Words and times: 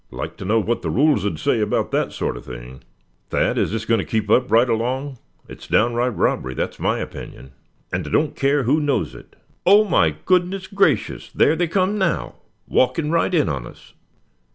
Like 0.09 0.35
to 0.37 0.45
know 0.45 0.59
what 0.59 0.81
the 0.81 0.89
rules'd 0.89 1.37
say 1.39 1.59
to 1.59 1.87
that 1.91 2.11
sort 2.11 2.35
of 2.35 2.43
thing. 2.45 2.81
Thad, 3.29 3.59
is 3.59 3.69
this 3.71 3.85
going 3.85 3.99
to 3.99 4.03
keep 4.03 4.31
up 4.31 4.49
right 4.49 4.67
along? 4.67 5.19
It's 5.47 5.67
downright 5.67 6.15
robbery, 6.17 6.55
that's 6.55 6.79
my 6.79 6.97
opinion; 6.97 7.51
and 7.93 8.07
I 8.07 8.09
don't 8.09 8.35
care 8.35 8.63
who 8.63 8.79
knows 8.79 9.13
it. 9.13 9.35
Oh! 9.63 9.83
my 9.83 10.15
goodness 10.25 10.65
gracious! 10.65 11.31
there 11.31 11.55
they 11.55 11.67
come 11.67 11.99
now, 11.99 12.33
walkin' 12.67 13.11
right 13.11 13.31
in 13.31 13.47
on 13.47 13.67
us!" 13.67 13.93